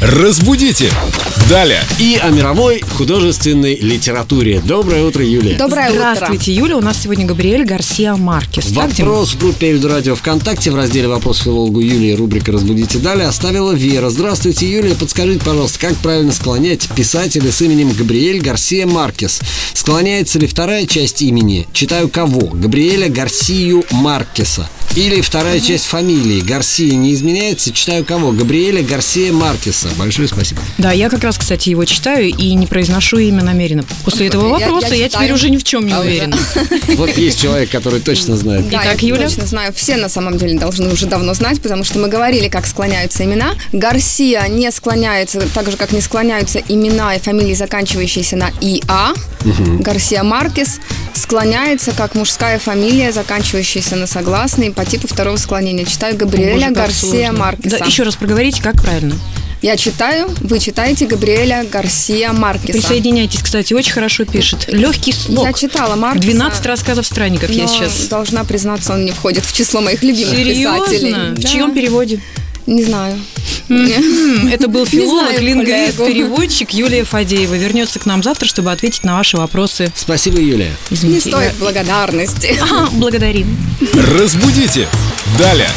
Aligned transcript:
Разбудите! 0.00 0.92
Далее! 1.50 1.80
И 1.98 2.20
о 2.22 2.30
мировой 2.30 2.84
художественной 2.96 3.74
литературе. 3.74 4.60
Доброе 4.64 5.04
утро, 5.04 5.24
Юлия. 5.24 5.56
Доброе 5.56 5.90
Здравствуйте, 5.90 6.52
Юля. 6.52 6.76
У 6.76 6.80
нас 6.80 7.02
сегодня 7.02 7.26
Габриэль 7.26 7.64
Гарсия 7.64 8.14
Маркес. 8.14 8.70
Вопрос 8.70 9.30
в 9.30 9.40
группе 9.40 9.70
Эльдо 9.70 9.88
Радио 9.88 10.14
ВКонтакте 10.14 10.70
в 10.70 10.76
разделе 10.76 11.08
«Вопрос 11.08 11.38
филологу 11.38 11.80
Юлии» 11.80 12.12
рубрика 12.12 12.52
«Разбудите 12.52 12.98
далее» 12.98 13.26
оставила 13.26 13.72
Вера. 13.72 14.08
Здравствуйте, 14.08 14.70
Юлия. 14.70 14.94
Подскажите, 14.94 15.44
пожалуйста, 15.44 15.80
как 15.80 15.96
правильно 15.96 16.30
склонять 16.30 16.88
писателя 16.94 17.50
с 17.50 17.60
именем 17.60 17.90
Габриэль 17.90 18.40
Гарсия 18.40 18.86
Маркес? 18.86 19.40
Склоняется 19.74 20.38
ли 20.38 20.46
вторая 20.46 20.86
часть 20.86 21.22
имени? 21.22 21.66
Читаю 21.72 22.08
кого? 22.08 22.46
Габриэля 22.46 23.08
Гарсию 23.08 23.84
Маркеса. 23.90 24.68
Или 24.98 25.20
вторая 25.20 25.60
часть 25.60 25.86
фамилии 25.86 26.40
Гарсия 26.40 26.96
не 26.96 27.14
изменяется? 27.14 27.72
Читаю 27.72 28.04
кого? 28.04 28.32
Габриэля 28.32 28.82
Гарсия 28.82 29.32
Маркеса. 29.32 29.88
Большое 29.96 30.26
спасибо. 30.26 30.60
Да, 30.76 30.90
я 30.90 31.08
как 31.08 31.22
раз, 31.22 31.38
кстати, 31.38 31.68
его 31.68 31.84
читаю 31.84 32.26
и 32.26 32.54
не 32.54 32.66
произношу 32.66 33.18
имя 33.18 33.44
намеренно. 33.44 33.84
После 34.04 34.26
этого 34.26 34.48
вопроса 34.48 34.96
я 34.96 35.08
теперь 35.08 35.30
уже 35.30 35.50
ни 35.50 35.56
в 35.56 35.62
чем 35.62 35.86
не 35.86 35.92
А 35.92 36.00
уверена. 36.00 36.36
Вот 36.96 37.16
есть 37.16 37.40
человек, 37.40 37.70
который 37.70 38.00
точно 38.00 38.36
знает. 38.36 38.68
Да, 38.70 38.80
Итак, 38.82 39.00
я 39.00 39.10
Юля? 39.10 39.28
точно 39.28 39.46
знаю. 39.46 39.72
Все 39.72 39.96
на 39.98 40.08
самом 40.08 40.36
деле 40.36 40.58
должны 40.58 40.92
уже 40.92 41.06
давно 41.06 41.32
знать, 41.32 41.62
потому 41.62 41.84
что 41.84 42.00
мы 42.00 42.08
говорили, 42.08 42.48
как 42.48 42.66
склоняются 42.66 43.24
имена. 43.24 43.54
Гарсия 43.72 44.48
не 44.48 44.68
склоняется, 44.72 45.40
так 45.54 45.70
же, 45.70 45.76
как 45.76 45.92
не 45.92 46.00
склоняются 46.00 46.60
имена 46.66 47.14
и 47.14 47.20
фамилии, 47.20 47.54
заканчивающиеся 47.54 48.34
на 48.34 48.50
ИА. 48.60 49.14
Гарсия 49.80 50.22
Маркес 50.22 50.80
склоняется 51.14 51.92
как 51.92 52.14
мужская 52.14 52.58
фамилия, 52.58 53.12
заканчивающаяся 53.12 53.96
на 53.96 54.06
согласный 54.06 54.70
по 54.72 54.84
типу 54.84 55.06
второго 55.08 55.36
склонения. 55.36 55.84
Читаю 55.84 56.16
Габриэля 56.16 56.68
Боже, 56.68 56.74
Гарсия. 56.74 57.32
Маркеса. 57.32 57.78
Да, 57.78 57.84
еще 57.86 58.02
раз 58.02 58.16
проговорите, 58.16 58.62
как 58.62 58.80
правильно. 58.82 59.14
Я 59.60 59.76
читаю, 59.76 60.28
вы 60.40 60.60
читаете 60.60 61.06
Габриэля 61.06 61.64
Гарсия 61.70 62.32
Маркеса. 62.32 62.72
Присоединяйтесь, 62.78 63.42
кстати, 63.42 63.74
очень 63.74 63.92
хорошо 63.92 64.24
пишет. 64.24 64.66
Легкий 64.68 65.12
слог. 65.12 65.44
Я 65.46 65.52
читала 65.52 65.96
Маркеса. 65.96 66.22
12 66.28 66.66
рассказов 66.66 67.06
странников 67.06 67.50
я 67.50 67.66
сейчас. 67.66 68.06
должна 68.06 68.44
признаться, 68.44 68.92
он 68.92 69.04
не 69.04 69.10
входит 69.10 69.44
в 69.44 69.52
число 69.52 69.80
моих 69.80 70.02
любимых 70.04 70.36
Серьезно? 70.36 70.78
писателей. 70.86 71.12
В 71.34 71.40
Да. 71.40 71.48
чьем 71.48 71.74
переводе? 71.74 72.20
Не 72.66 72.84
знаю. 72.84 73.18
Это 73.68 74.68
был 74.68 74.86
филолог, 74.86 75.40
лингвист, 75.40 75.98
переводчик 75.98 76.70
Юлия 76.70 77.04
Фадеева. 77.04 77.54
Вернется 77.54 77.98
к 77.98 78.06
нам 78.06 78.22
завтра, 78.22 78.46
чтобы 78.46 78.72
ответить 78.72 79.04
на 79.04 79.16
ваши 79.16 79.36
вопросы. 79.36 79.92
Спасибо, 79.94 80.38
Юлия. 80.38 80.72
Не 80.90 81.20
стоит 81.20 81.54
благодарности. 81.56 82.58
благодарим. 82.92 83.56
Разбудите! 84.18 84.88
Далее! 85.38 85.68